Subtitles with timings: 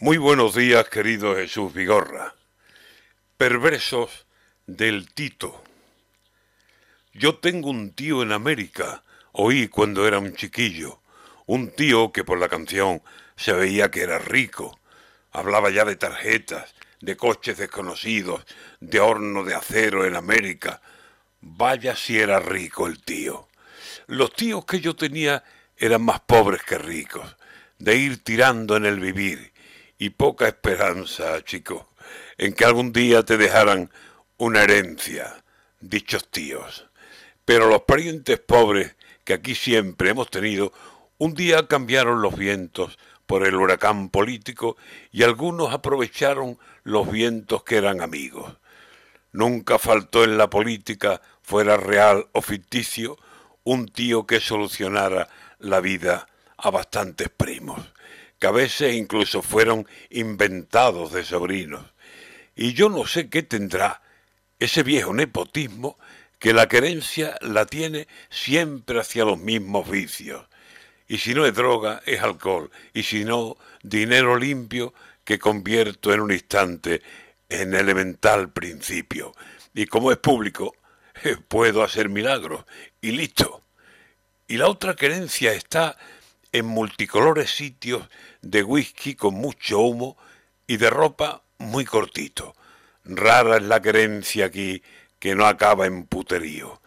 [0.00, 2.36] Muy buenos días, querido Jesús Vigorra.
[3.36, 4.26] Perversos
[4.64, 5.60] del Tito.
[7.12, 11.00] Yo tengo un tío en América, oí cuando era un chiquillo,
[11.46, 13.02] un tío que por la canción
[13.34, 14.78] se veía que era rico,
[15.32, 18.46] hablaba ya de tarjetas, de coches desconocidos,
[18.78, 20.80] de horno de acero en América.
[21.40, 23.48] Vaya si era rico el tío.
[24.06, 25.42] Los tíos que yo tenía
[25.76, 27.36] eran más pobres que ricos,
[27.80, 29.57] de ir tirando en el vivir,
[29.98, 31.88] y poca esperanza, chico,
[32.36, 33.90] en que algún día te dejaran
[34.36, 35.42] una herencia,
[35.80, 36.86] dichos tíos.
[37.44, 40.72] Pero los parientes pobres que aquí siempre hemos tenido,
[41.18, 44.76] un día cambiaron los vientos por el huracán político
[45.10, 48.56] y algunos aprovecharon los vientos que eran amigos.
[49.32, 53.18] Nunca faltó en la política, fuera real o ficticio,
[53.64, 55.28] un tío que solucionara
[55.58, 57.92] la vida a bastantes primos
[58.38, 61.84] que a veces incluso fueron inventados de sobrinos.
[62.54, 64.02] Y yo no sé qué tendrá
[64.58, 65.98] ese viejo nepotismo
[66.38, 70.46] que la querencia la tiene siempre hacia los mismos vicios.
[71.08, 72.70] Y si no es droga, es alcohol.
[72.92, 74.92] Y si no, dinero limpio
[75.24, 77.02] que convierto en un instante
[77.48, 79.34] en elemental principio.
[79.74, 80.74] Y como es público,
[81.48, 82.64] puedo hacer milagros.
[83.00, 83.62] Y listo.
[84.46, 85.96] Y la otra querencia está
[86.52, 88.08] en multicolores sitios
[88.42, 90.16] de whisky con mucho humo
[90.66, 92.54] y de ropa muy cortito.
[93.04, 94.82] Rara es la querencia aquí
[95.18, 96.80] que no acaba en puterío.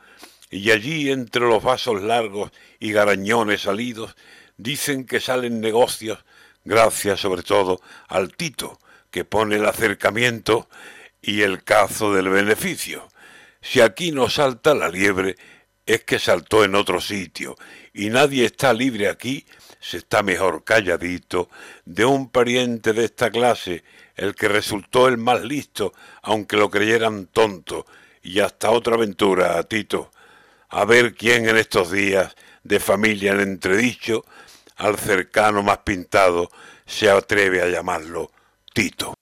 [0.50, 4.16] Y allí entre los vasos largos y garañones salidos
[4.58, 6.24] dicen que salen negocios
[6.64, 10.70] gracias sobre todo al Tito, que pone el acercamiento
[11.22, 13.08] y el cazo del beneficio.
[13.62, 15.36] Si aquí no salta la liebre,
[15.86, 17.56] es que saltó en otro sitio,
[17.94, 19.46] y nadie está libre aquí,
[19.80, 21.50] se está mejor calladito,
[21.86, 23.84] de un pariente de esta clase,
[24.16, 27.86] el que resultó el más listo, aunque lo creyeran tonto,
[28.22, 30.12] y hasta otra aventura, Tito,
[30.70, 34.24] a ver quién en estos días de familia en entredicho,
[34.78, 36.50] al cercano más pintado,
[36.86, 38.32] se atreve a llamarlo
[38.74, 39.14] Tito.